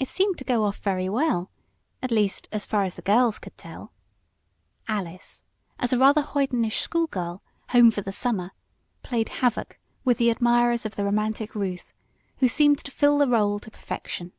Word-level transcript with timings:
It 0.00 0.08
seemed 0.08 0.38
to 0.38 0.44
go 0.44 0.64
off 0.64 0.78
very 0.78 1.06
well 1.06 1.50
at 2.02 2.10
least, 2.10 2.48
as 2.50 2.64
far 2.64 2.82
as 2.84 2.94
the 2.94 3.02
girls 3.02 3.38
could 3.38 3.58
tell. 3.58 3.92
Alice, 4.88 5.42
as 5.78 5.92
a 5.92 5.98
rather 5.98 6.22
hoydenish 6.22 6.80
school 6.80 7.06
girl, 7.06 7.42
home 7.68 7.90
for 7.90 8.00
the 8.00 8.10
summer, 8.10 8.52
played 9.02 9.28
havoc 9.28 9.78
with 10.02 10.16
the 10.16 10.30
admirers 10.30 10.86
of 10.86 10.96
the 10.96 11.04
romantic 11.04 11.54
Ruth, 11.54 11.92
who 12.38 12.48
seemed 12.48 12.78
to 12.84 12.90
fill 12.90 13.18
the 13.18 13.26
rôle 13.26 13.60
to 13.60 13.70
perfection. 13.70 14.32